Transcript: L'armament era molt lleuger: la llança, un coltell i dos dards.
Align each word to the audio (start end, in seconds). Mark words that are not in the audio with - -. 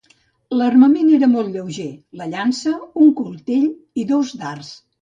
L'armament 0.61 1.11
era 1.17 1.29
molt 1.35 1.53
lleuger: 1.57 1.87
la 2.23 2.29
llança, 2.33 2.75
un 3.05 3.17
coltell 3.21 3.71
i 4.05 4.11
dos 4.17 4.39
dards. 4.43 4.79